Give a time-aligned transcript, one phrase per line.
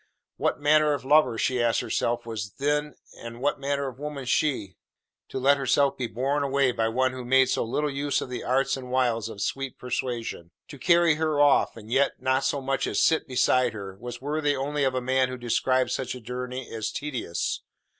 [0.37, 4.75] What manner of lover, she asked herself, was thin and what manner of woman she,
[5.29, 8.43] to let herself be borne away by one who made so little use of the
[8.43, 10.49] arts and wiles of sweet persuasion?
[10.69, 14.55] To carry her off, and yet not so much as sit beside her, was worthy
[14.55, 17.61] only of a man who described such a journey as tedious.